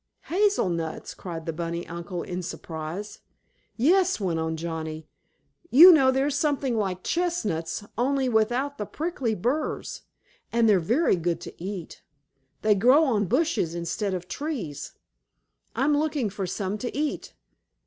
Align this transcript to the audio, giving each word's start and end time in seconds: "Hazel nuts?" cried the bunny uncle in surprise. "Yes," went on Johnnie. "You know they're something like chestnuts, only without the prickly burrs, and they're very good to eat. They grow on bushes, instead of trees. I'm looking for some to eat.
"Hazel 0.21 0.67
nuts?" 0.69 1.13
cried 1.13 1.45
the 1.45 1.53
bunny 1.53 1.85
uncle 1.87 2.23
in 2.23 2.41
surprise. 2.41 3.19
"Yes," 3.77 4.19
went 4.19 4.39
on 4.39 4.57
Johnnie. 4.57 5.07
"You 5.69 5.91
know 5.91 6.09
they're 6.09 6.31
something 6.31 6.75
like 6.75 7.03
chestnuts, 7.03 7.83
only 7.99 8.27
without 8.27 8.79
the 8.79 8.87
prickly 8.87 9.35
burrs, 9.35 10.01
and 10.51 10.67
they're 10.67 10.79
very 10.79 11.15
good 11.15 11.39
to 11.41 11.63
eat. 11.63 12.01
They 12.63 12.73
grow 12.73 13.03
on 13.03 13.27
bushes, 13.27 13.75
instead 13.75 14.15
of 14.15 14.27
trees. 14.27 14.93
I'm 15.75 15.95
looking 15.95 16.31
for 16.31 16.47
some 16.47 16.79
to 16.79 16.97
eat. 16.97 17.35